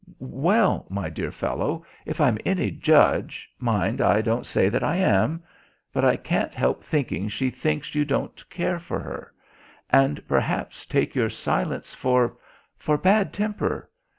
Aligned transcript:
"Well, 0.17 0.87
my 0.89 1.11
dear 1.11 1.31
fellow, 1.31 1.85
if 2.07 2.19
I'm 2.19 2.39
any 2.43 2.71
judge 2.71 3.51
mind, 3.59 4.01
I 4.01 4.21
don't 4.21 4.47
say 4.47 4.67
that 4.67 4.83
I 4.83 4.95
am 4.95 5.43
but 5.93 6.03
I 6.03 6.15
can't 6.17 6.55
help 6.55 6.83
thinking 6.83 7.29
she 7.29 7.51
thinks 7.51 7.93
you 7.93 8.03
don't 8.03 8.43
care 8.49 8.79
for 8.79 8.97
her; 8.99 9.31
and 9.91 10.27
perhaps 10.27 10.87
takes 10.87 11.15
your 11.15 11.29
silence 11.29 11.93
for 11.93 12.35
for 12.79 12.97
bad 12.97 13.31
temper. 13.31 13.91